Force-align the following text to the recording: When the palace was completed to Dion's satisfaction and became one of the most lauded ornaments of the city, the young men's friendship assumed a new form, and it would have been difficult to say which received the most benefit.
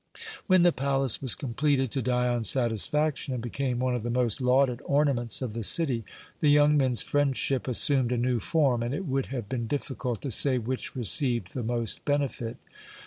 When 0.47 0.63
the 0.63 0.71
palace 0.71 1.21
was 1.21 1.35
completed 1.35 1.91
to 1.91 2.01
Dion's 2.01 2.49
satisfaction 2.49 3.35
and 3.35 3.43
became 3.43 3.77
one 3.77 3.93
of 3.93 4.01
the 4.01 4.09
most 4.09 4.41
lauded 4.41 4.81
ornaments 4.83 5.43
of 5.43 5.53
the 5.53 5.63
city, 5.63 6.03
the 6.39 6.49
young 6.49 6.75
men's 6.75 7.03
friendship 7.03 7.67
assumed 7.67 8.11
a 8.11 8.17
new 8.17 8.39
form, 8.39 8.81
and 8.81 8.95
it 8.95 9.05
would 9.05 9.27
have 9.27 9.47
been 9.47 9.67
difficult 9.67 10.23
to 10.23 10.31
say 10.31 10.57
which 10.57 10.95
received 10.95 11.53
the 11.53 11.61
most 11.61 12.03
benefit. 12.03 12.57